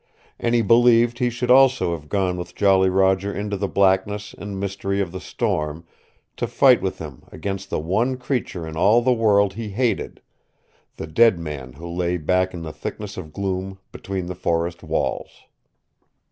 And 0.39 0.55
he 0.55 0.63
believed 0.63 1.19
he 1.19 1.29
should 1.29 1.51
also 1.51 1.91
have 1.91 2.09
gone 2.09 2.35
with 2.35 2.55
Jolly 2.55 2.89
Roger 2.89 3.31
into 3.31 3.55
the 3.55 3.67
blackness 3.67 4.33
and 4.35 4.59
mystery 4.59 4.99
of 4.99 5.11
the 5.11 5.19
storm, 5.19 5.85
to 6.37 6.47
fight 6.47 6.81
with 6.81 6.97
him 6.97 7.21
against 7.31 7.69
the 7.69 7.77
one 7.77 8.17
creature 8.17 8.67
in 8.67 8.75
all 8.75 9.03
the 9.03 9.13
world 9.13 9.53
he 9.53 9.69
hated 9.69 10.19
the 10.97 11.05
dead 11.05 11.37
man 11.37 11.73
who 11.73 11.87
lay 11.87 12.17
back 12.17 12.51
in 12.51 12.63
the 12.63 12.73
thickness 12.73 13.15
of 13.15 13.31
gloom 13.31 13.77
between 13.91 14.25
the 14.25 14.33
forest 14.33 14.81
walls. 14.81 15.43